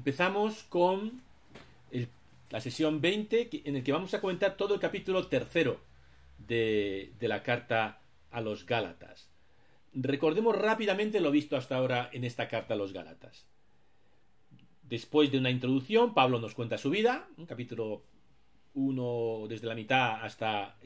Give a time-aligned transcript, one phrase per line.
[0.00, 1.20] empezamos con
[2.48, 5.78] la sesión 20 en el que vamos a comentar todo el capítulo tercero
[6.38, 9.28] de, la carta a los Gálatas.
[9.92, 13.44] Recordemos rápidamente lo visto hasta ahora en esta carta a los Gálatas.
[14.84, 18.02] Después de una introducción, Pablo nos cuenta su vida, un capítulo
[18.72, 20.78] 1 desde la mitad hasta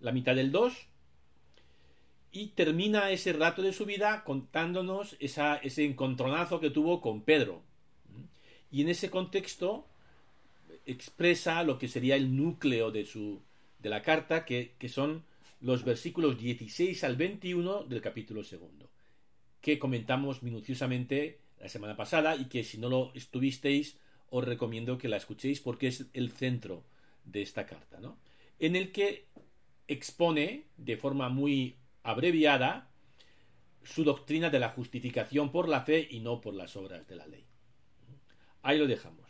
[0.00, 0.88] la mitad del 2,
[2.32, 7.62] y termina ese rato de su vida contándonos ese encontronazo que tuvo con Pedro.
[8.74, 9.86] Y en ese contexto
[10.84, 13.40] expresa lo que sería el núcleo de, su,
[13.78, 15.22] de la carta, que, que son
[15.60, 18.90] los versículos 16 al 21 del capítulo segundo,
[19.60, 23.96] que comentamos minuciosamente la semana pasada y que si no lo estuvisteis
[24.30, 26.82] os recomiendo que la escuchéis porque es el centro
[27.24, 28.18] de esta carta, ¿no?
[28.58, 29.28] En el que
[29.86, 32.90] expone de forma muy abreviada
[33.84, 37.28] su doctrina de la justificación por la fe y no por las obras de la
[37.28, 37.46] ley.
[38.64, 39.20] Ahí lo dejamos.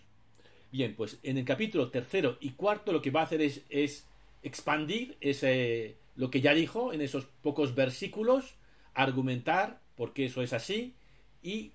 [0.70, 4.07] Bien, pues en el capítulo tercero y cuarto lo que va a hacer es,
[4.43, 8.55] expandir ese, lo que ya dijo en esos pocos versículos,
[8.95, 10.95] argumentar por qué eso es así
[11.43, 11.73] y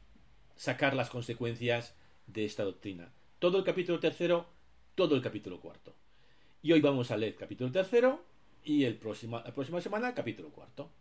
[0.56, 1.96] sacar las consecuencias
[2.28, 3.12] de esta doctrina.
[3.40, 4.48] Todo el capítulo tercero,
[4.96, 5.94] todo el capítulo cuarto.
[6.62, 8.24] Y hoy vamos a leer capítulo tercero
[8.64, 10.92] y el la próxima semana capítulo cuarto.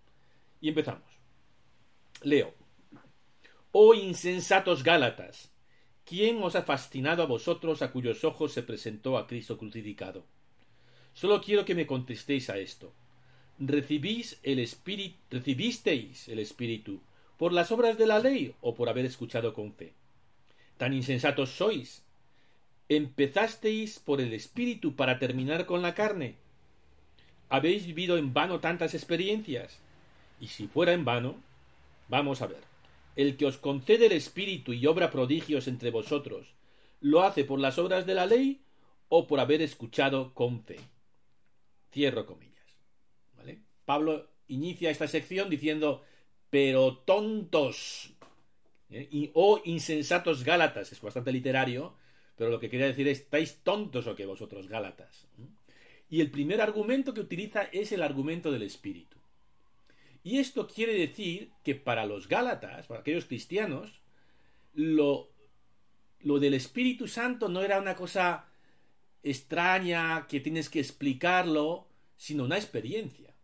[0.60, 1.08] Y empezamos.
[2.22, 2.52] Leo.
[3.70, 5.52] Oh insensatos Gálatas,
[6.08, 10.24] ¿quién os ha fascinado a vosotros a cuyos ojos se presentó a Cristo crucificado?
[11.12, 12.94] Solo quiero que me contestéis a esto.
[13.58, 17.00] ¿Recibís el espíritu, ¿Recibisteis el Espíritu
[17.36, 19.92] por las obras de la ley o por haber escuchado con fe?
[20.78, 22.02] Tan insensatos sois.
[22.88, 26.36] ¿Empezasteis por el Espíritu para terminar con la carne?
[27.50, 29.78] ¿Habéis vivido en vano tantas experiencias?
[30.40, 31.36] Y si fuera en vano,
[32.08, 32.67] vamos a ver.
[33.18, 36.54] El que os concede el Espíritu y obra prodigios entre vosotros,
[37.00, 38.62] ¿lo hace por las obras de la ley
[39.08, 40.76] o por haber escuchado con fe?
[41.90, 42.54] Cierro comillas.
[43.84, 46.04] Pablo inicia esta sección diciendo,
[46.48, 48.12] pero tontos,
[48.88, 49.32] ¿eh?
[49.34, 51.96] o insensatos Gálatas, es bastante literario,
[52.36, 55.26] pero lo que quería decir es, estáis tontos o que vosotros Gálatas.
[56.08, 59.17] Y el primer argumento que utiliza es el argumento del Espíritu.
[60.28, 64.02] Y esto quiere decir que para los Gálatas, para aquellos cristianos,
[64.74, 65.30] lo,
[66.20, 68.44] del Espíritu Santo no era una cosa
[69.22, 73.34] extraña que tienes que explicarlo, sino una experiencia.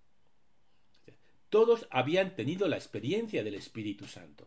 [1.49, 4.47] Todos habían tenido la experiencia del Espíritu Santo.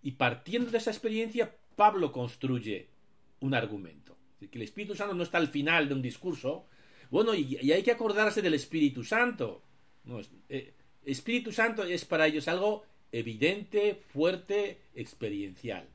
[0.00, 2.88] Y partiendo de esa experiencia, Pablo construye
[3.40, 4.16] un argumento.
[4.38, 6.64] Que el Espíritu Santo no está al final de un discurso,
[7.10, 9.62] bueno, y, hay que acordarse del Espíritu Santo.
[10.04, 10.72] No, eh,
[11.08, 15.88] Espíritu Santo es para ellos algo evidente, fuerte, experiencial.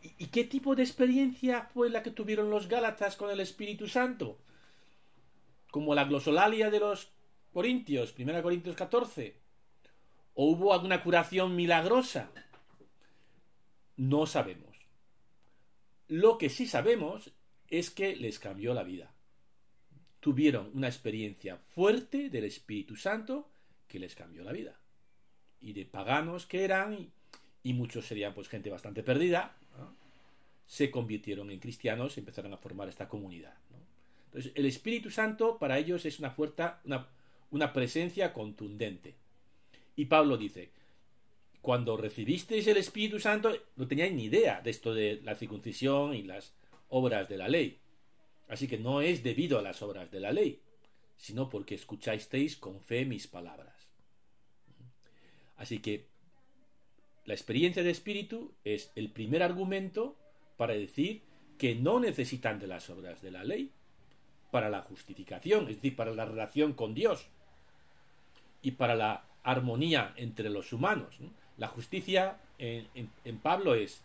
[0.00, 4.38] ¿Y, qué tipo de experiencia fue la que tuvieron los Gálatas con el Espíritu Santo?
[5.70, 7.12] Como la glosolalia de los
[7.52, 9.36] Corintios, 1 Corintios 14.
[10.34, 12.30] ¿O hubo alguna curación milagrosa?
[13.96, 14.76] No sabemos.
[16.08, 17.30] Lo que sí sabemos
[17.68, 19.11] es que les cambió la vida
[20.22, 23.50] tuvieron una experiencia fuerte del Espíritu Santo
[23.88, 24.78] que les cambió la vida.
[25.60, 27.10] Y de paganos que eran,
[27.64, 29.56] y, muchos serían pues gente bastante perdida,
[30.64, 33.54] se convirtieron en cristianos y empezaron a formar esta comunidad.
[34.26, 37.08] Entonces, el Espíritu Santo para ellos es una fuerza, una,
[37.50, 39.16] una presencia contundente.
[39.96, 40.70] Y Pablo dice,
[41.60, 46.22] cuando recibisteis el Espíritu Santo, no teníais ni idea de esto de la circuncisión y
[46.22, 46.54] las
[46.90, 47.81] obras de la ley.
[48.52, 50.60] Así que no es debido a las obras de la ley,
[51.16, 53.88] sino porque escuchasteis con fe mis palabras.
[55.56, 56.04] Así que
[57.24, 60.18] la experiencia de espíritu es el primer argumento
[60.58, 61.22] para decir
[61.56, 63.72] que no necesitan de las obras de la ley
[64.50, 67.30] para la justificación, es decir, para la relación con Dios
[68.60, 71.16] y para la armonía entre los humanos.
[71.56, 72.86] La justicia en,
[73.24, 74.02] en Pablo es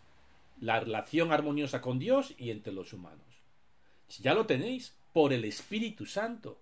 [0.58, 3.27] la relación armoniosa con Dios y entre los humanos.
[4.08, 6.60] Si ya lo tenéis por el Espíritu Santo,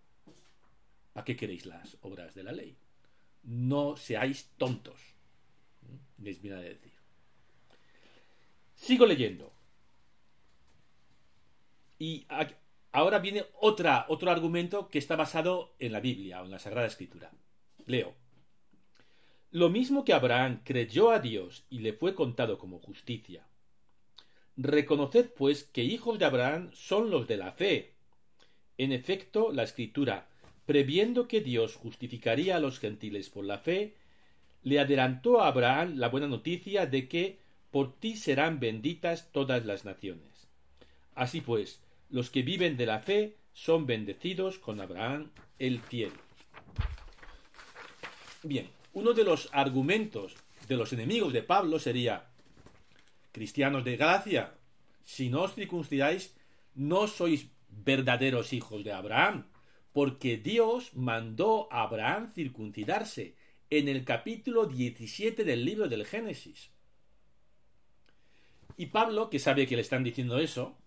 [1.12, 2.76] ¿para qué queréis las obras de la ley?
[3.44, 5.00] No seáis tontos.
[6.18, 6.92] Les viene a decir.
[8.74, 9.52] Sigo leyendo.
[11.98, 12.26] Y
[12.92, 17.30] ahora viene otro argumento que está basado en la Biblia o en la Sagrada Escritura.
[17.86, 18.14] Leo.
[19.52, 23.46] Lo mismo que Abraham creyó a Dios y le fue contado como justicia
[24.56, 27.92] Reconoced, pues, que hijos de Abraham son los de la fe.
[28.78, 30.28] En efecto, la Escritura,
[30.64, 33.94] previendo que Dios justificaría a los gentiles por la fe,
[34.62, 37.38] le adelantó a Abraham la buena noticia de que
[37.70, 40.48] por ti serán benditas todas las naciones.
[41.14, 41.80] Así pues,
[42.10, 46.12] los que viven de la fe son bendecidos con Abraham el fiel.
[48.42, 50.34] Bien, uno de los argumentos
[50.68, 52.26] de los enemigos de Pablo sería,
[53.36, 54.54] cristianos de Galacia,
[55.04, 56.34] si no os circuncidáis,
[56.74, 59.44] no sois verdaderos hijos de Abraham,
[59.92, 63.36] porque Dios mandó a Abraham circuncidarse
[63.68, 66.70] en el capítulo 17 del libro del Génesis.
[68.78, 70.78] Y Pablo, que sabe que le están diciendo eso,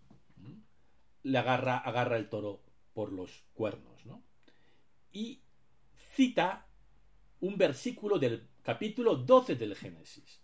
[1.21, 2.63] le agarra, agarra el toro
[2.95, 4.23] por los cuernos, ¿no?
[5.13, 5.41] Y
[6.15, 6.65] cita
[7.41, 10.41] un versículo del capítulo 12 del Génesis.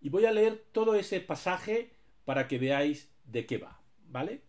[0.00, 1.90] Y voy a leer todo ese pasaje
[2.24, 4.40] para que veáis de qué va, ¿vale?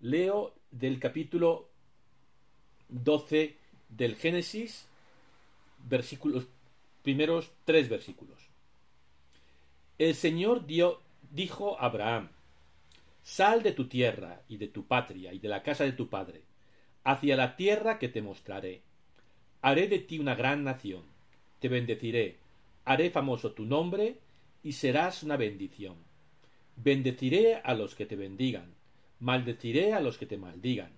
[0.00, 1.68] Leo del capítulo
[2.88, 3.56] 12
[3.88, 4.86] del Génesis,
[5.88, 6.46] versículos,
[7.02, 8.38] primeros tres versículos.
[9.98, 10.64] El Señor
[11.30, 12.30] dijo a Abraham,
[13.22, 16.40] Sal de tu tierra y de tu patria y de la casa de tu padre,
[17.04, 18.80] hacia la tierra que te mostraré.
[19.60, 21.02] Haré de ti una gran nación,
[21.58, 22.38] te bendeciré,
[22.86, 24.16] haré famoso tu nombre
[24.62, 25.96] y serás una bendición.
[26.76, 28.74] Bendeciré a los que te bendigan,
[29.18, 30.92] maldeciré a los que te maldigan,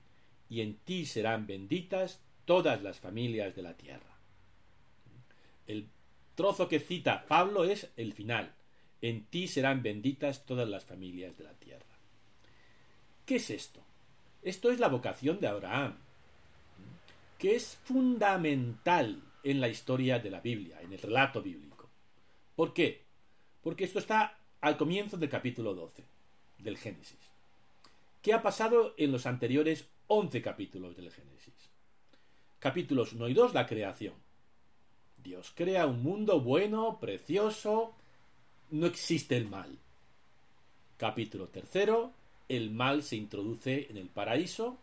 [0.49, 4.19] y en ti serán benditas todas las familias de la tierra.
[5.67, 5.89] El
[6.35, 8.53] trozo que cita Pablo es el final.
[9.01, 11.85] En ti serán benditas todas las familias de la tierra.
[13.27, 13.83] ¿Qué es esto?
[14.43, 15.97] Esto es la vocación de Abraham,
[17.39, 21.89] que es fundamental en la historia de la Biblia, en el relato bíblico.
[22.55, 23.02] ¿Por qué?
[23.63, 26.05] Porque esto está al comienzo del capítulo 12
[26.59, 27.19] del Génesis.
[28.21, 31.55] ¿Qué ha pasado en los anteriores 11 capítulos del Génesis?
[32.59, 34.15] Capítulos 1 y 2, la creación.
[35.23, 37.95] Dios crea un mundo bueno, precioso,
[38.71, 39.79] no existe el mal.
[40.97, 42.13] Capítulo tercero,
[42.49, 44.79] el mal se introduce en el paraíso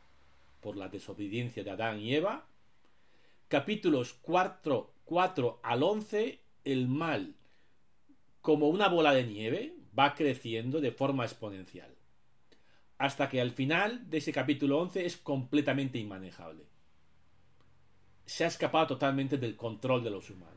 [0.62, 2.46] por la desobediencia de Adán y Eva.
[3.48, 7.36] Capítulos 4, 4 al 11, el mal,
[8.42, 11.94] como una bola de nieve, va creciendo de forma exponencial.
[12.98, 16.64] Hasta que al final de ese capítulo 11 es completamente inmanejable.
[18.26, 20.56] Se ha escapado totalmente del control de los humanos.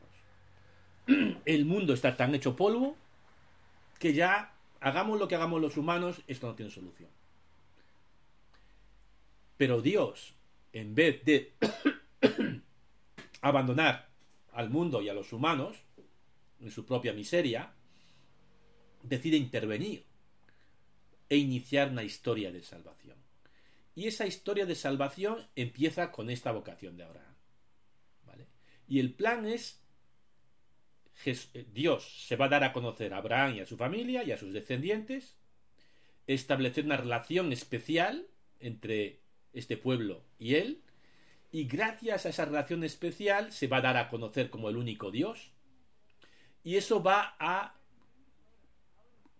[1.45, 2.95] El mundo está tan hecho polvo
[3.99, 7.09] que ya hagamos lo que hagamos los humanos, esto no tiene solución.
[9.57, 10.33] Pero Dios,
[10.73, 11.53] en vez de
[13.41, 14.09] abandonar
[14.51, 15.77] al mundo y a los humanos
[16.59, 17.73] en su propia miseria,
[19.01, 20.05] decide intervenir
[21.29, 23.17] e iniciar una historia de salvación.
[23.95, 27.33] Y esa historia de salvación empieza con esta vocación de Abraham.
[28.87, 29.83] Y el plan es
[31.25, 34.31] eh, Dios se va a dar a conocer a Abraham y a su familia y
[34.31, 35.37] a sus descendientes,
[36.27, 38.27] establecer una relación especial
[38.59, 39.19] entre
[39.53, 40.81] este pueblo y él,
[41.51, 45.11] y gracias a esa relación especial se va a dar a conocer como el único
[45.11, 45.51] Dios,
[46.63, 47.75] y eso va a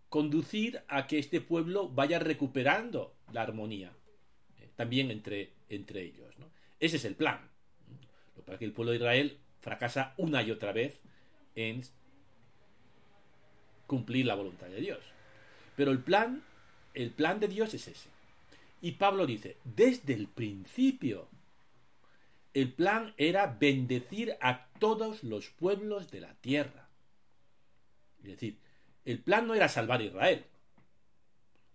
[0.10, 3.92] conducir a que este pueblo vaya recuperando la armonía,
[4.60, 6.36] eh, también entre, entre ellos.
[6.80, 7.50] Ese es el plan.
[8.36, 11.00] Lo para que el pueblo de Israel fracasa una y otra vez
[11.56, 11.82] en
[13.88, 15.00] cumplir la voluntad de Dios.
[15.76, 16.44] Pero el plan,
[16.94, 18.10] el plan de Dios es ese.
[18.82, 21.30] Y Pablo dice, desde el principio,
[22.54, 26.83] el plan era bendecir a todos los pueblos de la tierra.
[28.24, 28.58] Es decir,
[29.06, 30.46] el plan no era salvar a Israel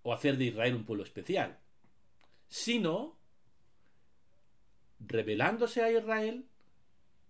[0.02, 1.58] o hacer de Israel un pueblo especial,
[2.48, 3.18] sino,
[5.00, 6.46] revelándose a Israel,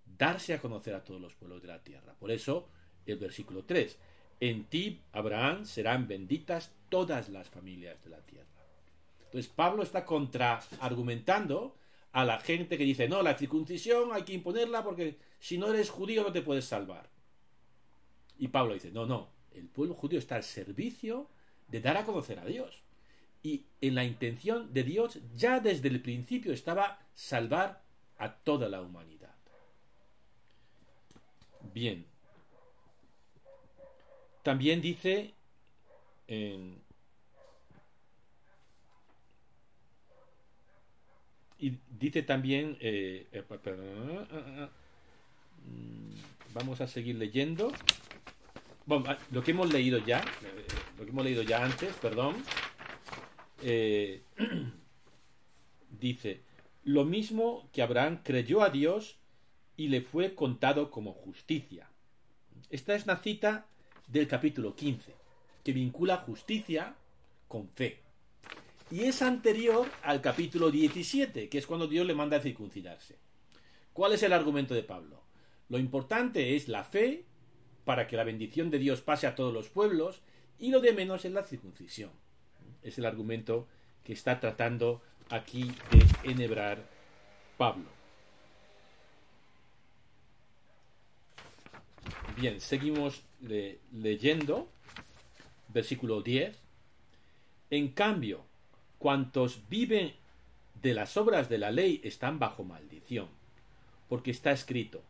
[0.04, 2.14] darse a conocer a todos los pueblos de la tierra.
[2.14, 2.68] Por eso,
[3.06, 3.98] el versículo 3,
[4.40, 8.46] en ti, Abraham, serán benditas todas las familias de la tierra.
[9.25, 11.76] Entonces, Pablo está contraargumentando
[12.12, 15.90] a la gente que dice, no, la circuncisión hay que imponerla porque si no eres
[15.90, 17.10] judío no te puedes salvar.
[18.38, 21.28] Y Pablo dice, no, no, el pueblo judío está al servicio
[21.68, 22.83] de dar a conocer a Dios.
[23.42, 27.83] Y en la intención de Dios ya desde el principio estaba salvar
[28.18, 29.35] a toda la humanidad.
[31.73, 32.07] Bien.
[34.42, 35.35] También dice
[41.59, 44.68] y dice también eh, eh,
[45.64, 46.14] mm,
[46.54, 47.73] vamos a seguir leyendo
[48.90, 50.66] ah, lo que hemos leído ya eh,
[50.99, 52.37] lo que hemos leído ya antes perdón
[55.90, 56.42] dice
[56.85, 59.18] lo mismo que Abraham creyó a Dios
[59.76, 61.88] y le fue contado como justicia.
[62.71, 63.66] Esta es una cita
[64.09, 65.14] del capítulo 15,
[65.62, 66.95] que vincula justicia
[67.47, 68.00] con fe.
[68.90, 73.16] Y es anterior al capítulo 17, que es cuando Dios le manda a circuncidarse.
[73.92, 75.23] ¿Cuál es el argumento de Pablo?
[75.68, 77.25] Lo importante es la fe
[77.88, 80.21] para que la bendición de Dios pase a todos los pueblos
[80.59, 82.11] y lo de menos es la circuncisión.
[82.83, 83.66] Es el argumento
[84.04, 86.85] que está tratando aquí de enhebrar
[87.57, 87.87] Pablo.
[92.37, 94.68] Bien, seguimos leyendo,
[95.68, 96.59] versículo 10.
[97.71, 98.45] En cambio,
[98.99, 100.12] cuantos viven
[100.83, 103.28] de las obras de la ley están bajo maldición,
[104.11, 105.02] porque está escrito,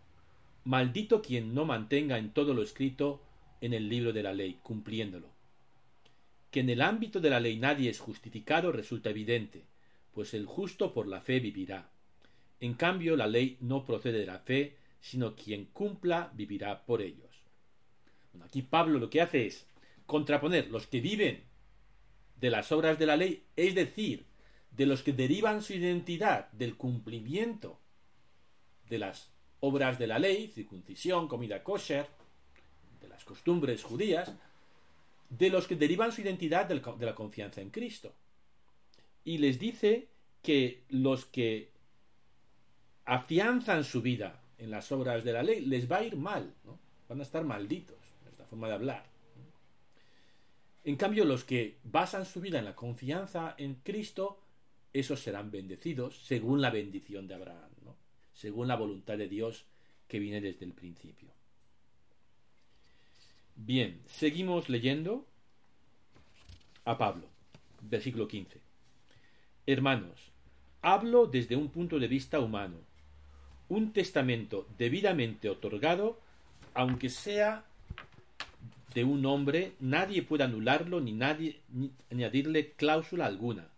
[0.68, 3.22] maldito quien no mantenga en todo lo escrito
[3.62, 5.30] en el libro de la ley, cumpliéndolo.
[6.50, 9.64] Que en el ámbito de la ley nadie es justificado resulta evidente,
[10.12, 11.88] pues el justo por la fe vivirá.
[12.60, 17.30] En cambio, la ley no procede de la fe, sino quien cumpla vivirá por ellos.
[18.42, 19.66] aquí Pablo lo que hace es
[20.04, 21.44] contraponer los que viven
[22.38, 24.26] de las obras de la ley, es decir,
[24.72, 27.80] de los que derivan su identidad del cumplimiento
[28.90, 32.06] de las obras de la ley, circuncisión, comida kosher,
[33.00, 34.32] de las costumbres judías,
[35.30, 38.14] de los que derivan su identidad de la confianza en Cristo.
[39.24, 40.08] Y les dice
[40.42, 41.70] que los que
[43.04, 46.52] afianzan su vida en las obras de la ley, les va a ir mal,
[47.08, 47.96] van a estar malditos,
[48.28, 49.04] esta forma de hablar.
[50.84, 54.40] En cambio, los que basan su vida en la confianza en Cristo,
[54.92, 57.67] esos serán bendecidos según la bendición de Abraham.
[58.40, 59.64] Según la voluntad de Dios
[60.07, 61.28] que viene desde el principio.
[63.57, 65.26] Bien, seguimos leyendo
[66.85, 67.26] a Pablo,
[67.83, 68.61] versículo 15.
[69.66, 70.30] Hermanos,
[70.83, 72.76] hablo desde un punto de vista humano
[73.68, 76.21] un testamento debidamente otorgado,
[76.75, 77.64] aunque sea
[78.95, 81.61] de un hombre, nadie puede anularlo ni nadie
[82.11, 83.68] añadirle cláusula alguna.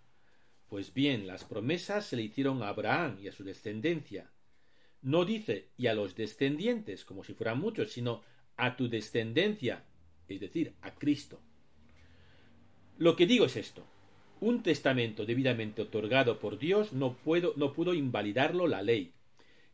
[0.68, 4.30] Pues bien, las promesas se le hicieron a Abraham y a su descendencia.
[5.02, 8.22] No dice y a los descendientes, como si fueran muchos, sino
[8.56, 9.84] a tu descendencia,
[10.28, 11.40] es decir, a Cristo.
[12.98, 13.86] Lo que digo es esto.
[14.40, 17.16] Un testamento debidamente otorgado por Dios no,
[17.56, 19.12] no pudo invalidarlo la ley,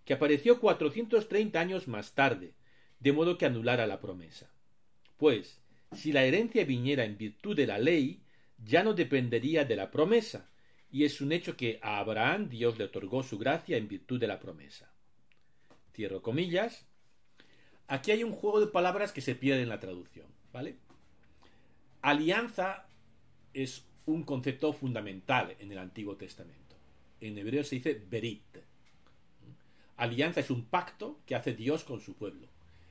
[0.04, 2.54] que apareció 430 años más tarde,
[3.00, 4.50] de modo que anulara la promesa.
[5.16, 5.61] Pues,
[5.92, 8.23] si la herencia viniera en virtud de la ley,
[8.64, 10.50] ya no dependería de la promesa,
[10.90, 14.28] y es un hecho que a Abraham Dios le otorgó su gracia en virtud de
[14.28, 14.92] la promesa.
[15.97, 16.87] Cierro comillas.
[17.88, 20.76] Aquí hay un juego de palabras que se pierde en la traducción, ¿vale?
[22.03, 22.87] Alianza
[23.55, 26.76] es un concepto fundamental en el Antiguo Testamento.
[27.21, 28.59] En hebreo se dice berit,
[29.97, 32.49] Alianza es un pacto que hace Dios con su pueblo.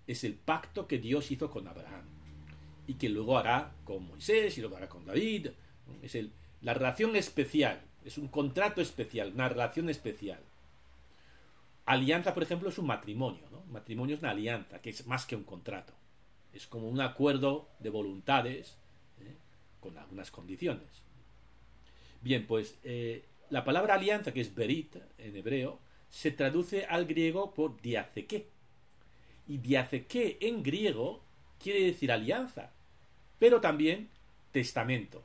[0.07, 2.05] Es el pacto que Dios hizo con Abraham
[2.87, 5.49] y que luego hará con Moisés y luego hará con David.
[6.01, 6.17] Es
[6.61, 10.39] la relación especial, es un contrato especial, una relación especial.
[11.85, 13.43] Alianza, por ejemplo, es un matrimonio.
[13.69, 15.93] Matrimonio es una alianza, que es más que un contrato.
[16.53, 18.77] Es como un acuerdo de voluntades
[19.19, 19.35] ¿eh?
[19.79, 21.03] con algunas condiciones.
[22.21, 27.53] Bien, pues eh, la palabra alianza, que es berit en hebreo, se traduce al griego
[27.53, 28.47] por diaceque.
[29.47, 31.21] Y diaceque en griego
[31.61, 32.71] quiere decir alianza,
[33.37, 34.09] pero también
[34.51, 35.21] testamento.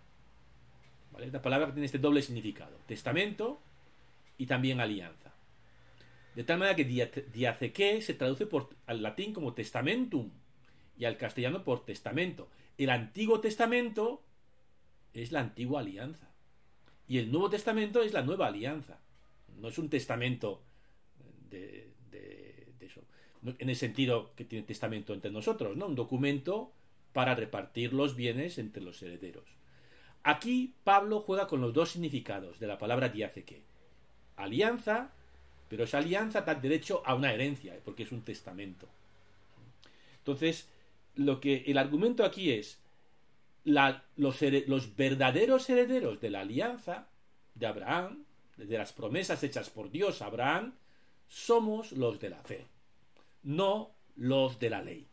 [1.12, 1.30] ¿Vale?
[1.30, 3.60] La palabra tiene este doble significado, testamento
[4.36, 5.19] y también alianza.
[6.40, 6.86] De tal manera que
[7.34, 10.30] diaceque se traduce por, al latín como testamentum
[10.96, 12.48] y al castellano por testamento.
[12.78, 14.22] El Antiguo Testamento
[15.12, 16.30] es la antigua alianza
[17.06, 19.00] y el Nuevo Testamento es la nueva alianza.
[19.58, 20.62] No es un testamento
[21.50, 21.92] de,
[22.80, 23.02] eso.
[23.58, 25.88] En el sentido que tiene testamento entre nosotros, ¿no?
[25.88, 26.72] Un documento
[27.12, 29.44] para repartir los bienes entre los herederos.
[30.22, 33.60] Aquí Pablo juega con los dos significados de la palabra diaceque.
[34.36, 35.12] Alianza,
[35.70, 37.80] pero esa alianza da derecho a una herencia, ¿eh?
[37.84, 38.88] porque es un testamento.
[40.18, 40.66] Entonces,
[41.14, 42.80] lo que el argumento aquí es
[43.62, 47.06] los, los, verdaderos herederos de la alianza
[47.54, 48.24] de Abraham,
[48.56, 50.74] de las promesas hechas por Dios a Abraham,
[51.28, 52.66] somos los de la fe,
[53.44, 55.06] no los de la ley.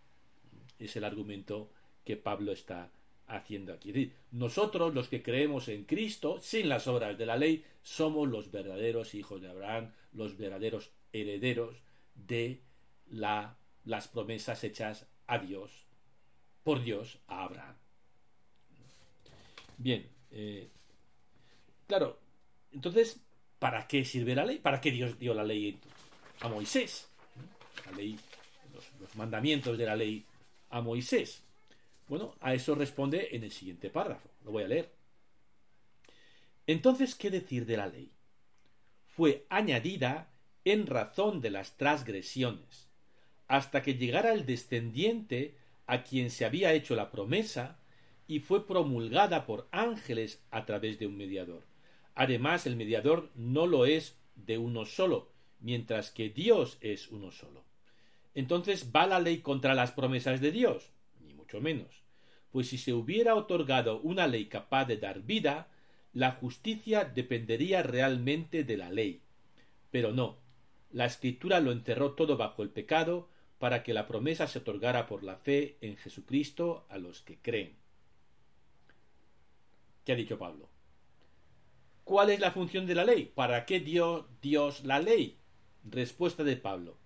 [0.79, 1.69] Es el argumento
[2.03, 2.89] que Pablo está
[3.27, 4.13] haciendo aquí.
[4.31, 9.13] Nosotros los que creemos en Cristo, sin las obras de la ley, somos los verdaderos
[9.15, 11.81] hijos de Abraham, los verdaderos herederos
[12.15, 12.61] de
[13.09, 15.85] la, las promesas hechas a Dios,
[16.63, 17.75] por Dios, a Abraham.
[19.77, 20.69] Bien, eh,
[21.85, 22.19] claro,
[22.71, 23.19] entonces,
[23.59, 24.59] ¿para qué sirve la ley?
[24.59, 25.79] ¿Para qué Dios dio la ley
[26.41, 27.09] a Moisés,
[27.85, 28.19] la ley,
[28.73, 30.25] los, mandamientos de la ley
[30.69, 31.43] a Moisés.
[32.07, 34.29] Bueno, a eso responde en el siguiente párrafo.
[34.43, 34.91] Lo voy a leer.
[36.65, 38.11] Entonces, ¿qué decir de la ley?
[39.05, 40.29] Fue añadida
[40.63, 42.89] en razón de las transgresiones,
[43.47, 47.79] hasta que llegara el descendiente a quien se había hecho la promesa,
[48.27, 51.63] y fue promulgada por ángeles a través de un mediador.
[52.13, 57.63] Además, el mediador no lo es de uno solo, mientras que Dios es uno solo.
[58.35, 60.91] Entonces, ¿va la ley contra las promesas de Dios?
[61.47, 62.03] Mucho menos.
[62.51, 65.69] Pues si se hubiera otorgado una ley capaz de dar vida,
[66.11, 69.21] la justicia dependería realmente de la ley.
[69.89, 70.39] Pero no,
[70.91, 75.23] la escritura lo enterró todo bajo el pecado para que la promesa se otorgara por
[75.23, 77.77] la fe en Jesucristo a los que creen.
[80.03, 80.69] ¿Qué ha dicho Pablo?
[82.03, 83.31] ¿Cuál es la función de la ley?
[83.33, 85.39] ¿Para qué dio Dios la ley?
[85.85, 86.97] Respuesta de Pablo.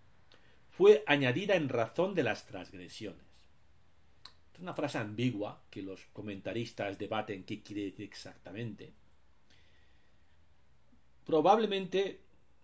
[0.67, 3.30] Fue añadida en razón de las transgresiones.
[4.61, 8.93] Una frase ambigua que los comentaristas debaten qué quiere decir exactamente.
[11.25, 12.21] Probablemente,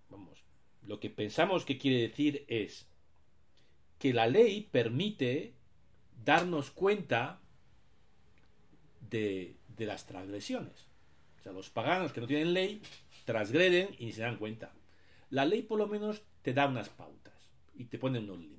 [0.10, 0.44] vamos,
[0.84, 2.88] lo que pensamos que quiere decir es
[3.98, 5.54] que la ley permite
[6.24, 7.40] darnos cuenta
[9.10, 10.86] de, las transgresiones.
[11.40, 12.82] O sea, los paganos que no tienen ley
[13.26, 14.72] transgreden y se dan cuenta.
[15.30, 17.34] La ley por lo menos te da unas pautas
[17.76, 18.57] y te pone unos límites.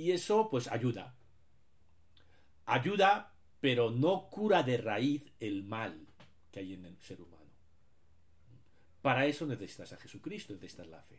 [0.00, 1.14] Y eso pues ayuda.
[2.64, 6.06] Ayuda, pero no cura de raíz el mal
[6.50, 7.50] que hay en el ser humano.
[9.02, 11.18] Para eso necesitas a Jesucristo, necesitas la fe.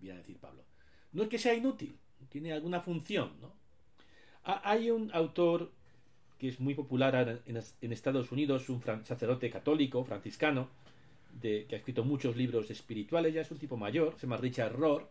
[0.00, 0.64] Viene a decir Pablo.
[1.12, 1.96] No es que sea inútil,
[2.28, 3.52] tiene alguna función, ¿no?
[4.42, 5.70] Hay un autor
[6.38, 10.70] que es muy popular en Estados Unidos, un sacerdote católico, franciscano,
[11.40, 15.08] que ha escrito muchos libros espirituales, ya es un tipo mayor, se llama Richard Rohr,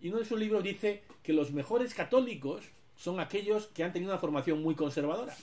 [0.00, 2.64] y uno de sus libros dice que los mejores católicos
[2.96, 5.36] son aquellos que han tenido una formación muy conservadora,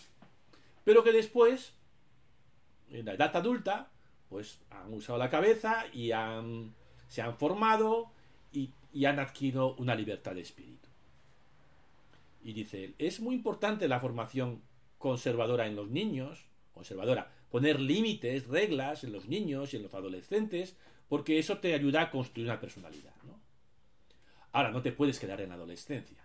[0.83, 1.73] pero que después,
[2.89, 3.89] en la edad adulta,
[4.29, 6.09] pues han usado la cabeza y
[7.07, 8.11] se han formado
[8.51, 10.87] y, y han adquirido una libertad de espíritu.
[12.43, 14.61] Y dice él, es muy importante la formación
[14.97, 20.75] conservadora en los niños, conservadora, poner límites, reglas en los niños y en los adolescentes,
[21.09, 23.13] porque eso te ayuda a construir una personalidad.
[23.23, 23.36] ¿no?
[24.57, 26.17] Ahora, no te puedes quedar en la adolescencia.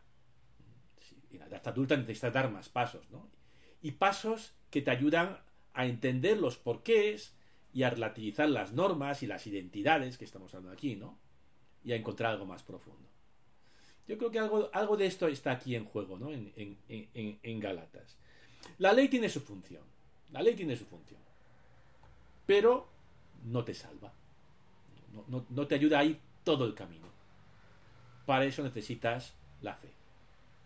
[1.30, 3.28] En la edad adulta necesitas dar más pasos, ¿no?
[3.82, 5.38] Y pasos que te ayudan
[5.74, 7.34] a entender los porqués
[7.74, 11.18] y a relativizar las normas y las identidades que estamos hablando aquí, ¿no?
[11.84, 13.06] Y a encontrar algo más profundo.
[14.08, 16.30] Yo creo que algo, algo de esto está aquí en juego, ¿no?
[16.32, 18.16] En, Galatas.
[18.78, 19.82] La ley tiene su función.
[20.30, 21.20] La ley tiene su función.
[22.46, 22.88] Pero
[23.44, 24.10] no te salva.
[25.28, 27.11] No, no, te ayuda a ir todo el camino.
[28.26, 29.88] Para eso necesitas la fe.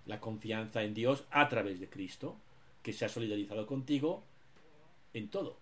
[0.07, 2.37] La confianza en Dios a través de Cristo,
[2.83, 4.25] que se ha solidarizado contigo
[5.13, 5.59] en todo.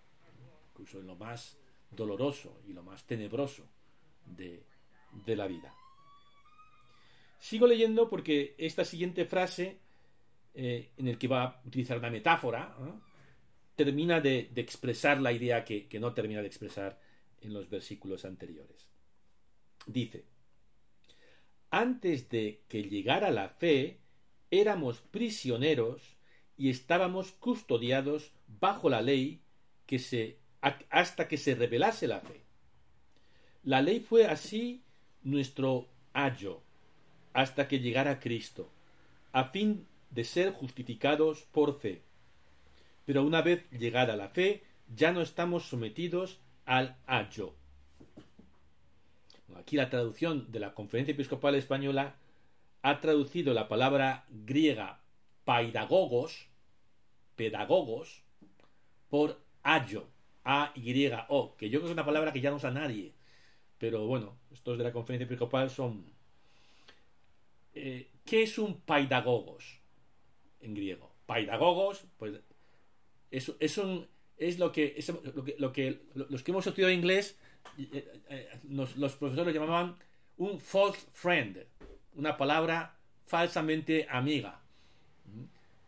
[0.71, 1.57] Incluso en lo más
[1.91, 3.65] doloroso y lo más tenebroso
[4.25, 4.63] de,
[5.25, 5.73] de la vida.
[7.39, 9.77] Sigo leyendo porque esta siguiente frase,
[10.53, 12.75] eh, en el que va a utilizar una metáfora,
[13.75, 16.99] termina de, expresar la idea que, que no termina de expresar
[17.41, 18.87] en los versículos anteriores.
[19.85, 20.25] Dice,
[21.75, 23.97] antes de que llegara la fe,
[24.49, 26.15] éramos prisioneros
[26.57, 29.41] y estábamos custodiados bajo la ley
[29.85, 32.43] que se, hasta que se revelase la fe.
[33.63, 34.83] La ley fue así
[35.21, 36.61] nuestro ayo
[37.33, 38.69] hasta que llegara Cristo,
[39.33, 42.03] a fin de ser justificados por fe.
[43.05, 44.63] Pero una vez llegada la fe,
[44.95, 47.53] ya no estamos sometidos al ayo.
[49.55, 52.15] Aquí la traducción de la Conferencia Episcopal Española
[52.81, 55.01] ha traducido la palabra griega
[55.43, 56.47] paidagogos,
[57.35, 58.23] pedagogos,
[59.09, 60.07] por ayo,
[60.43, 63.13] A-Y-O, que yo creo que es una palabra que ya no usa nadie.
[63.77, 66.05] Pero bueno, estos de la Conferencia Episcopal son...
[67.73, 69.79] Eh, ¿Qué es un paidagogos
[70.61, 71.11] en griego?
[71.25, 72.39] Paidagogos, pues
[73.31, 73.55] eso,
[74.37, 75.03] es lo que,
[75.57, 77.37] lo que, los que hemos estudiado inglés,
[77.77, 79.95] eh, eh, los, profesores llamaban
[80.37, 81.65] un false friend,
[82.15, 84.59] una palabra falsamente amiga.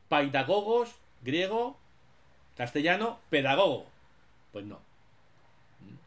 [0.08, 1.78] Paidagogos, griego,
[2.56, 3.86] castellano, pedagogo.
[4.52, 4.82] Pues no.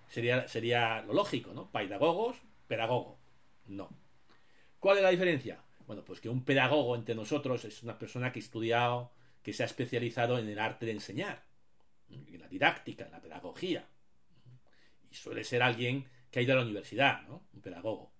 [0.08, 1.70] Sería, sería lo lógico, ¿no?
[1.70, 3.18] Paidagogos, pedagogo.
[3.66, 3.88] No.
[4.80, 5.62] ¿Cuál es la diferencia?
[5.86, 9.10] Bueno, pues que un pedagogo entre nosotros es una persona que ha estudiado
[9.42, 11.42] que se ha especializado en el arte de enseñar,
[12.10, 13.86] en la didáctica, en la pedagogía.
[15.10, 17.42] Y suele ser alguien que ha ido a la universidad, ¿no?
[17.52, 18.12] Un pedagogo.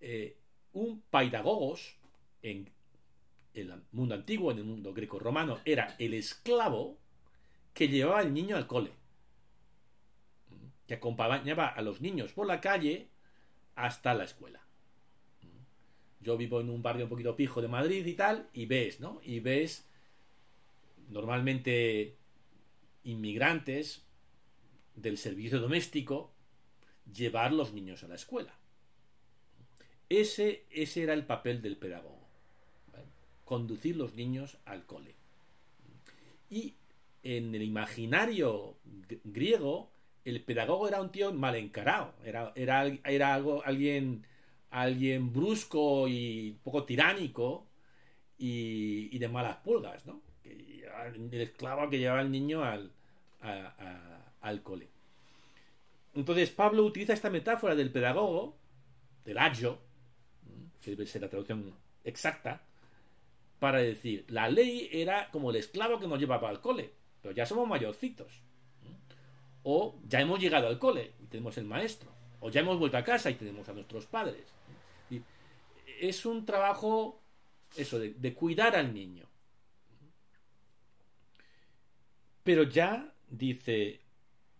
[0.00, 0.36] Eh,
[0.72, 1.96] un paidagogos,
[2.42, 2.70] en,
[3.54, 6.98] el mundo antiguo, en el mundo greco-romano, era el esclavo
[7.74, 8.92] que llevaba al niño al cole,
[10.86, 13.08] que acompañaba a los niños por la calle
[13.74, 14.62] hasta la escuela.
[16.20, 19.20] Yo vivo en un barrio un poquito pijo de Madrid y tal, y ves, ¿no?
[19.22, 19.88] Y ves
[21.08, 22.16] normalmente
[23.04, 24.07] inmigrantes
[25.02, 26.32] del servicio doméstico
[27.12, 28.54] llevar los niños a la escuela.
[30.08, 32.26] Ese, ese era el papel del pedagogo.
[33.44, 35.14] Conducir los niños al cole.
[36.50, 36.74] Y
[37.22, 38.76] en el imaginario
[39.24, 39.90] griego,
[40.24, 42.14] el pedagogo era un tío mal encarado.
[42.24, 44.24] Era, era, era algo, alguien,
[44.70, 47.66] alguien brusco y poco tiránico
[48.38, 50.22] y, de malas pulgas, ¿no?
[50.44, 52.90] el esclavo que llevaba al niño al,
[54.40, 54.88] al cole.
[56.14, 58.56] Entonces Pablo utiliza esta metáfora del pedagogo,
[59.24, 59.78] del ayo,
[60.82, 61.74] que debe ser la traducción
[62.04, 62.62] exacta,
[63.58, 67.44] para decir, la ley era como el esclavo que nos llevaba al cole, pero ya
[67.44, 68.40] somos mayorcitos.
[69.64, 72.10] O ya hemos llegado al cole y tenemos el maestro.
[72.40, 74.44] O ya hemos vuelto a casa y tenemos a nuestros padres.
[76.00, 77.20] Es un trabajo,
[77.76, 79.26] eso, de cuidar al niño.
[82.44, 84.00] Pero ya, dice,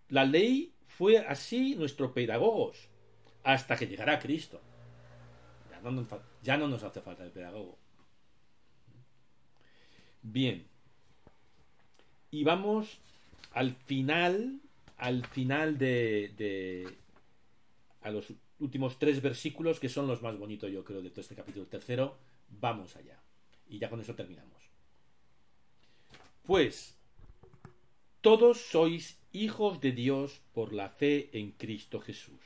[0.09, 2.89] la ley fue así nuestro pedagogos
[3.45, 4.61] hasta que llegara Cristo.
[6.43, 7.79] Ya no, nos, hace falta el pedagogo.
[10.23, 10.67] Bien.
[12.31, 12.99] Y vamos
[13.53, 14.61] al final,
[14.97, 16.97] al final de, de,
[18.03, 21.37] a los últimos tres versículos que son los más bonitos, yo creo, de todo este
[21.37, 22.19] capítulo tercero.
[22.49, 23.23] Vamos allá.
[23.69, 24.59] Y ya con eso terminamos.
[26.45, 26.98] Pues,
[28.21, 32.41] todos sois hijos de Dios por la fe en Cristo Jesús.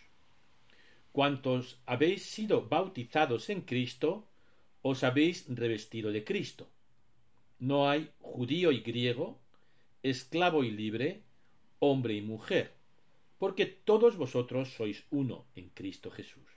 [1.12, 4.26] Cuantos habéis sido bautizados en Cristo,
[4.82, 6.68] os habéis revestido de Cristo.
[7.58, 9.38] No hay judío y griego,
[10.02, 11.22] esclavo y libre,
[11.78, 12.74] hombre y mujer,
[13.38, 16.48] porque todos vosotros sois uno en Cristo Jesús.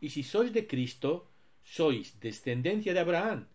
[0.00, 1.28] Y si sois de Cristo,
[1.62, 3.46] sois descendencia de Abraham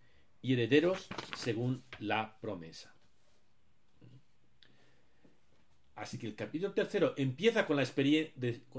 [0.41, 2.93] y herederos según la promesa.
[5.96, 7.84] Así que el capítulo tercero empieza con, la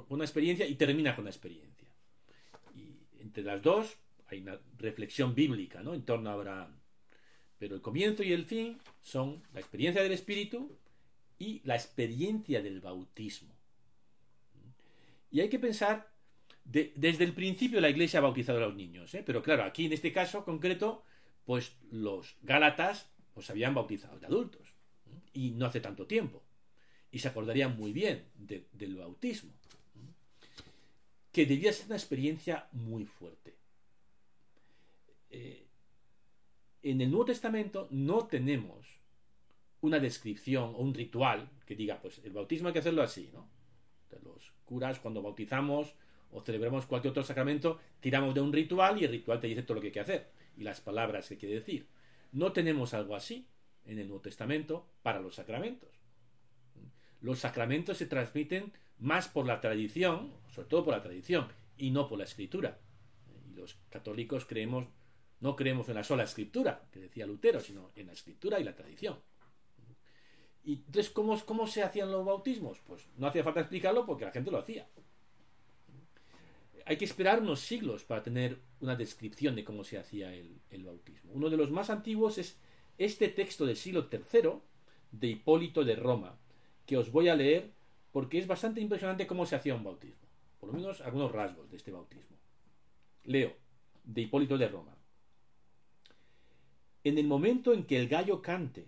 [0.09, 1.88] una experiencia y termina con la experiencia.
[2.74, 3.96] Y entre las dos
[4.27, 5.94] hay una reflexión bíblica ¿no?
[5.94, 6.77] en torno a Abraham.
[7.59, 10.77] Pero el comienzo y el fin son la experiencia del Espíritu
[11.38, 13.55] y la experiencia del bautismo.
[15.31, 16.12] Y hay que pensar,
[16.64, 19.22] desde el principio la iglesia ha bautizado a los niños, ¿eh?
[19.24, 21.05] pero claro, aquí en este caso concreto,
[21.44, 24.74] pues los Gálatas pues habían bautizado de adultos,
[25.33, 26.43] y no hace tanto tiempo
[27.14, 29.53] y se acordarían muy bien del bautismo,
[31.31, 33.55] que debía ser una experiencia muy fuerte.
[35.31, 35.64] Eh,
[36.83, 38.98] en el Nuevo Testamento no tenemos
[39.81, 43.48] una descripción o un ritual que diga, pues el bautismo hay que hacerlo así, ¿no?
[44.24, 45.94] los curas cuando bautizamos
[46.33, 49.77] o celebramos cualquier otro sacramento, tiramos de un ritual y el ritual te dice todo
[49.77, 51.87] lo que hay que hacer y las palabras que quiere decir.
[52.33, 53.46] No tenemos algo así
[53.87, 56.03] en el Nuevo Testamento para los sacramentos
[57.24, 62.06] los sacramentos se transmiten más por la tradición, sobre todo por la tradición, y no
[62.06, 62.78] por la escritura.
[63.48, 64.87] Y los católicos creemos,
[65.40, 68.74] no creemos en la sola escritura, que decía Lutero, sino en la escritura y la
[68.76, 69.18] tradición.
[70.64, 72.80] Y entonces, ¿cómo, se hacían los bautismos?
[72.80, 74.87] Pues no hacía falta explicarlo porque la gente lo hacía.
[76.84, 80.84] Hay que esperar unos siglos para tener una descripción de cómo se hacía el, el
[80.84, 81.32] bautismo.
[81.32, 82.58] Uno de los más antiguos es
[82.98, 84.60] este texto del siglo III
[85.10, 86.38] de Hipólito de Roma,
[86.86, 87.70] que os voy a leer
[88.12, 90.28] porque es bastante impresionante cómo se hacía un bautismo.
[90.60, 92.36] Por lo menos algunos rasgos de este bautismo.
[93.24, 93.54] Leo,
[94.04, 94.96] de Hipólito de Roma.
[97.02, 98.86] En el momento en que el gallo cante,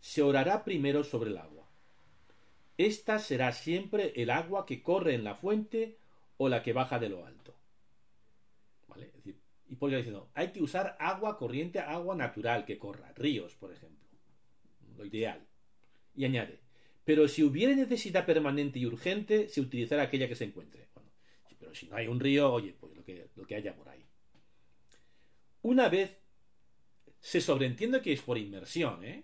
[0.00, 1.66] se orará primero sobre el agua.
[2.78, 5.98] Esta será siempre el agua que corre en la fuente
[6.36, 7.54] o la que baja de lo alto.
[8.88, 9.06] ¿Vale?
[9.06, 14.06] Es decir, diciendo, hay que usar agua corriente, agua natural que corra, ríos, por ejemplo.
[14.96, 15.44] Lo ideal.
[16.14, 16.60] Y añade,
[17.06, 20.88] pero si hubiera necesidad permanente y urgente, se utilizará aquella que se encuentre.
[21.56, 24.04] Pero si no hay un río, oye, pues lo que, haya por ahí.
[25.62, 26.18] Una vez
[27.20, 29.22] se sobreentiende que es por inmersión, ¿eh?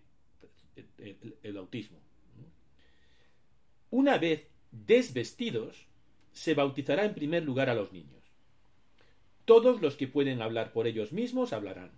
[1.42, 1.98] el, autismo.
[3.90, 5.88] Una vez desvestidos,
[6.30, 8.22] se bautizará en primer lugar a los niños.
[9.44, 11.90] Todos los que pueden hablar por ellos mismos hablarán.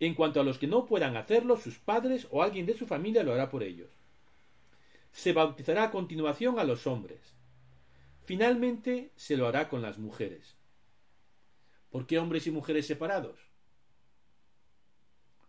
[0.00, 3.22] En cuanto a los que no puedan hacerlo, sus padres o alguien de su familia
[3.22, 3.90] lo hará por ellos
[5.16, 7.34] se bautizará a continuación a los hombres.
[8.26, 10.58] Finalmente se lo hará con las mujeres.
[11.88, 13.40] ¿Por qué hombres y mujeres separados?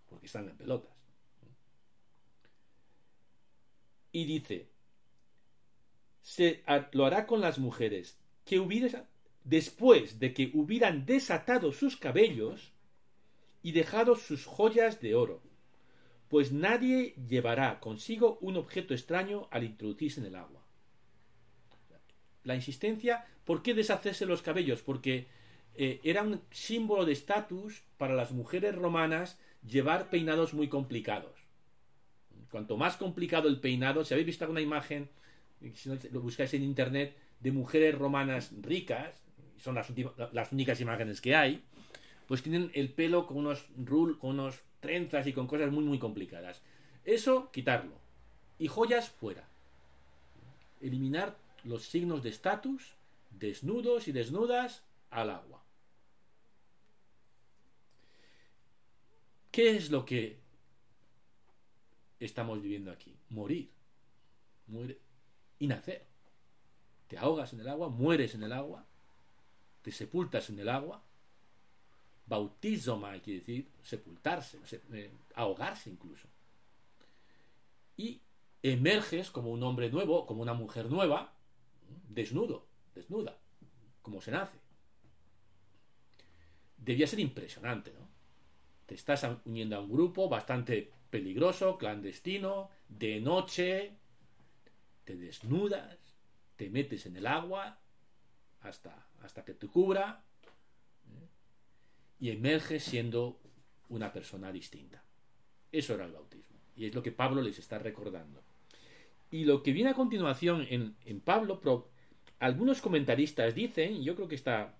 [0.09, 0.95] porque están en pelotas.
[4.13, 4.69] Y dice,
[6.21, 9.09] se lo hará con las mujeres que hubiera,
[9.43, 12.71] después de que hubieran desatado sus cabellos
[13.61, 15.43] y dejado sus joyas de oro,
[16.29, 20.65] pues nadie llevará consigo un objeto extraño al introducirse en el agua.
[22.43, 24.81] La insistencia, ¿por qué deshacerse los cabellos?
[24.81, 25.27] Porque
[25.75, 31.35] eh, era un símbolo de estatus para las mujeres romanas llevar peinados muy complicados.
[32.51, 35.09] Cuanto más complicado el peinado, si habéis visto alguna imagen
[35.73, 39.21] si no, lo buscáis en internet, de mujeres romanas ricas,
[39.57, 39.91] son las,
[40.33, 41.63] las únicas imágenes que hay,
[42.27, 45.99] pues tienen el pelo con unos rul, con unos trenzas y con cosas muy muy
[45.99, 46.61] complicadas.
[47.03, 47.99] Eso, quitarlo.
[48.59, 49.47] Y joyas fuera.
[50.81, 52.95] Eliminar los signos de estatus,
[53.31, 55.63] desnudos y desnudas, al agua.
[59.51, 60.37] ¿Qué es lo que
[62.19, 63.15] estamos viviendo aquí?
[63.29, 63.71] Morir.
[64.67, 64.99] Muere
[65.59, 66.05] y nacer.
[67.07, 68.85] Te ahogas en el agua, mueres en el agua,
[69.81, 71.01] te sepultas en el agua.
[72.27, 74.59] Bautizoma quiere decir sepultarse,
[74.93, 76.27] eh, ahogarse incluso.
[77.95, 78.21] Y
[78.61, 81.33] emerges como un hombre nuevo, como una mujer nueva,
[82.09, 83.37] desnudo, desnuda,
[84.01, 84.57] como se nace.
[86.77, 88.07] Debía ser impresionante, ¿no?
[88.85, 93.97] Te estás uniendo a un grupo bastante peligroso, clandestino, de noche,
[95.03, 95.97] te desnudas,
[96.55, 97.79] te metes en el agua
[98.61, 100.23] hasta, hasta que te cubra.
[102.19, 103.39] Y emerges siendo
[103.89, 105.03] una persona distinta.
[105.71, 106.57] Eso era el bautismo.
[106.75, 108.43] Y es lo que Pablo les está recordando.
[109.31, 111.59] Y lo que viene a continuación en, en Pablo,
[112.39, 114.77] algunos comentaristas dicen, y yo creo que está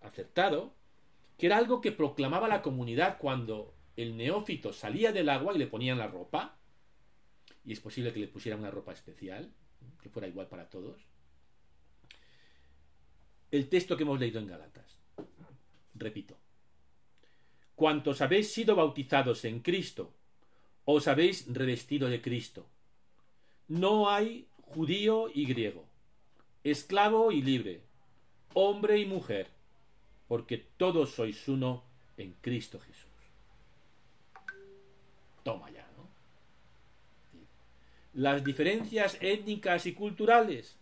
[0.00, 0.74] acertado,
[1.38, 5.66] que era algo que proclamaba la comunidad cuando el neófito salía del agua y le
[5.66, 6.58] ponían la ropa,
[7.64, 9.52] y es posible que le pusieran una ropa especial,
[10.02, 11.06] que fuera igual para todos.
[13.50, 14.98] El texto que hemos leído en Galatas.
[15.94, 16.41] Repito.
[17.82, 20.12] Cuantos habéis sido bautizados en Cristo,
[20.84, 22.64] os habéis revestido de Cristo.
[23.66, 25.84] No hay judío y griego,
[26.62, 27.80] esclavo y libre,
[28.54, 29.48] hombre y mujer,
[30.28, 31.82] porque todos sois uno
[32.16, 33.10] en Cristo Jesús.
[35.42, 35.84] Toma ya
[38.14, 40.76] las diferencias étnicas y culturales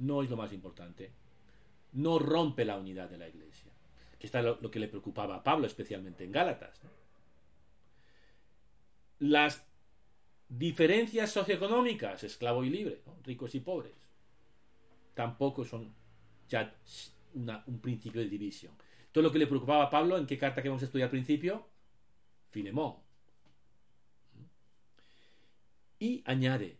[0.00, 1.10] no es lo más importante.
[1.92, 3.71] No rompe la unidad de la Iglesia.
[4.22, 6.80] Que está lo, que le preocupaba a Pablo, especialmente en Gálatas.
[9.18, 9.66] Las
[10.48, 13.96] diferencias socioeconómicas, esclavo y libre, ricos y pobres,
[15.14, 15.92] tampoco son
[16.48, 16.72] ya
[17.34, 18.72] un principio de división.
[19.10, 21.10] Todo lo que le preocupaba a Pablo, ¿en qué carta que vamos a estudiar al
[21.10, 21.66] principio?
[22.52, 22.94] Filemón
[25.98, 26.78] y añade,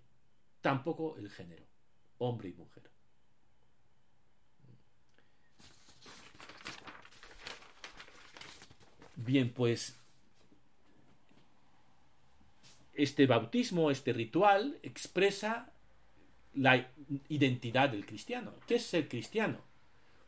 [0.61, 1.65] tampoco el género,
[2.19, 2.92] hombre y mujer.
[9.17, 9.99] Bien, pues
[12.95, 15.73] este bautismo, este ritual, expresa
[16.55, 16.91] la
[17.29, 18.53] identidad del cristiano.
[18.67, 19.59] ¿Qué es ser cristiano?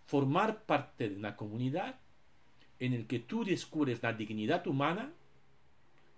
[0.06, 2.00] Formar parte de una comunidad
[2.78, 5.12] en el que tú descubres la dignidad humana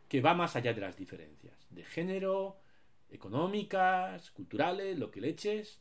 [0.09, 2.59] que va más allá de las diferencias, de género,
[3.11, 5.81] económicas, culturales, lo que le eches.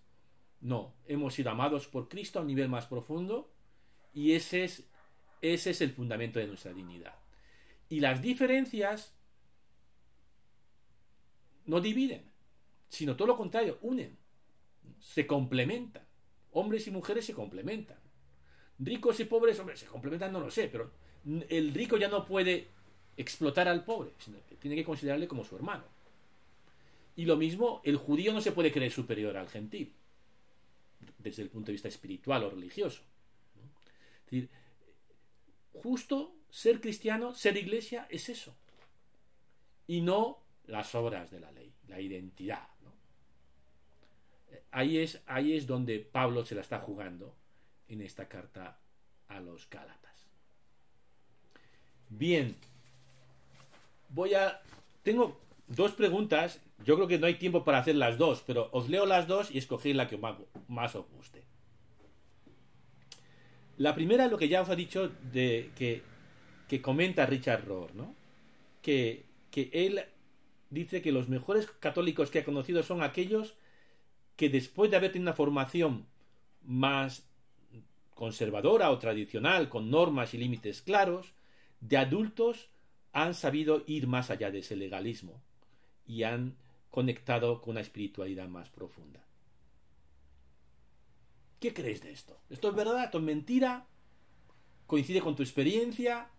[0.62, 3.52] No, hemos sido amados por Cristo a un nivel más profundo
[4.14, 4.88] y ese es,
[5.54, 7.16] ese es el fundamento de nuestra dignidad.
[7.90, 9.14] Y las diferencias
[11.66, 12.24] no dividen,
[12.90, 14.18] sino todo lo contrario, unen,
[15.00, 16.04] se complementan.
[16.52, 17.98] Hombres y mujeres se complementan.
[18.80, 20.92] Ricos y pobres, hombres, se complementan, no lo sé, pero
[21.50, 22.68] el rico ya no puede
[23.18, 25.84] explotar al pobre, sino que tiene que considerarle como su hermano.
[27.16, 29.94] Y lo mismo, el judío no se puede creer superior al gentil,
[31.20, 33.02] desde el punto de vista espiritual o religioso.
[34.26, 34.50] Es decir,
[35.82, 38.56] justo ser cristiano, ser iglesia, es eso.
[39.88, 42.68] Y no las obras de la ley, la identidad.
[44.72, 47.36] Ahí, es, ahí es donde Pablo se la está jugando
[47.88, 48.80] en esta carta
[49.28, 50.28] a los Gálatas.
[52.10, 52.56] Bien,
[54.10, 54.62] voy a...
[55.04, 58.90] Tengo dos preguntas yo creo que no hay tiempo para hacer las dos, pero os
[58.90, 60.18] leo las dos y escogéis la que
[60.68, 61.44] más, os guste.
[63.78, 66.02] La primera, lo que ya os ha dicho, de que,
[66.68, 68.16] que comenta Richard Rohr, ¿no?
[68.82, 70.04] Que, que él
[70.70, 73.56] dice que los mejores católicos que ha conocido son aquellos
[74.36, 76.06] que después de haber tenido una formación
[76.64, 77.28] más
[78.14, 81.34] conservadora o tradicional, con normas y límites claros,
[81.82, 82.70] de adultos
[83.12, 85.42] han sabido ir más allá de ese legalismo
[86.08, 86.56] y han
[86.92, 89.25] conectado con una espiritualidad más profunda.
[91.66, 92.38] ¿Qué crees de esto?
[92.52, 93.06] ¿Esto es verdad?
[93.06, 93.88] ¿Esto es mentira?
[94.86, 96.30] ¿Coincide con tu experiencia?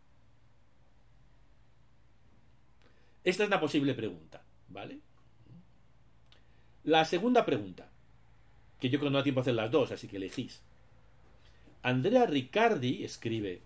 [3.25, 5.01] Esta es la posible pregunta, ¿vale?
[6.85, 7.91] La segunda pregunta,
[8.79, 10.63] que yo creo que no da tiempo a hacer las dos, así que elegís.
[11.83, 13.63] Andrea Riccardi escribe.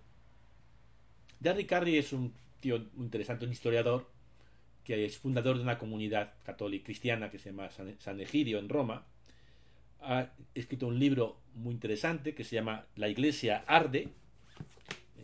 [1.35, 4.09] Andrea Riccardi es un tío interesante, un historiador,
[4.83, 9.05] que es fundador de una comunidad católica cristiana que se llama San Egidio en Roma.
[10.01, 14.09] Ha escrito un libro muy interesante que se llama La Iglesia Arde,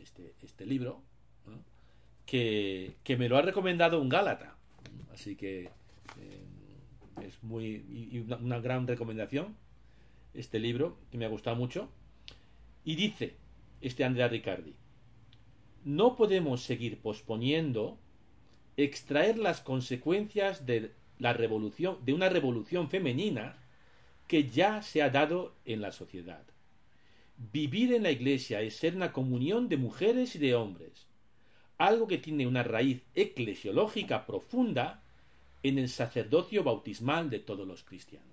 [0.02, 1.02] este, este libro,
[2.28, 4.56] que, me lo ha recomendado un Gálata.
[5.12, 5.70] Así que
[6.20, 6.46] eh,
[7.26, 9.56] es muy una, gran recomendación
[10.34, 11.90] este libro que me ha gustado mucho.
[12.84, 13.36] Y dice
[13.82, 14.76] este Andrea Riccardi,
[15.86, 17.98] no podemos seguir posponiendo
[18.76, 23.58] extraer las consecuencias de la revolución de una revolución femenina
[24.28, 26.44] que ya se ha dado en la sociedad.
[27.38, 31.08] Vivir en la iglesia es ser una comunión de mujeres y de hombres,
[31.78, 35.04] algo que tiene una raíz eclesiológica profunda
[35.64, 38.28] en el sacerdocio bautismal de todos los cristianos.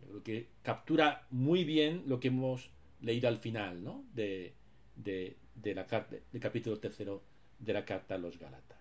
[0.00, 4.04] Creo que captura muy bien lo que hemos leído al final ¿no?
[4.14, 4.54] de,
[4.96, 7.22] de, la carta, del capítulo tercero
[7.58, 8.78] de la carta a los Gálatas.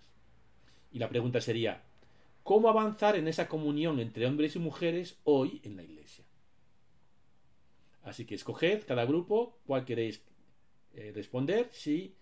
[0.92, 1.82] Y la pregunta sería,
[2.46, 6.24] ¿cómo avanzar en esa comunión entre hombres y mujeres hoy en la iglesia?
[8.04, 10.22] Así que escoged cada grupo cuál queréis
[10.94, 12.16] eh, responder, si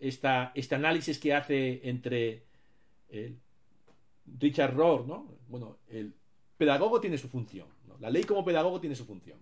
[0.00, 2.46] esta, este análisis que hace entre
[4.40, 5.38] Richard Rohr, ¿no?
[5.46, 6.14] Bueno, el
[6.56, 7.68] pedagogo tiene su función,
[8.00, 9.38] la ley como pedagogo tiene su función.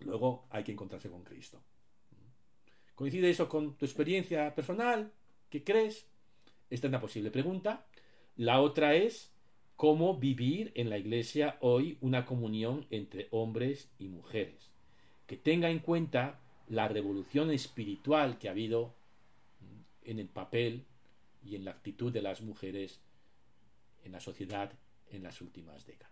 [0.00, 1.62] Luego hay que encontrarse con Cristo.
[2.94, 5.12] ¿Coincide eso con tu experiencia personal?
[5.50, 6.06] ¿Qué crees?
[6.70, 7.86] Esta es una posible pregunta.
[8.36, 9.31] La otra es
[9.76, 14.70] cómo vivir en la iglesia hoy una comunión entre hombres y mujeres,
[15.26, 18.94] que tenga en cuenta la revolución espiritual que ha habido
[20.04, 20.84] en el papel
[21.44, 23.00] y en la actitud de las mujeres
[24.04, 24.72] en la sociedad
[25.10, 26.11] en las últimas décadas.